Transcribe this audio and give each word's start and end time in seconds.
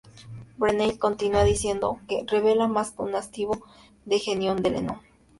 Blaney 0.57 0.97
continúa 0.97 1.43
diciendo 1.43 1.99
que 2.07 2.25
"revela 2.27 2.67
más 2.67 2.89
que 2.89 3.03
un 3.03 3.13
atisbo 3.13 3.61
de 4.05 4.17
genio 4.17 4.55
de 4.55 4.71
Lennon". 4.71 4.99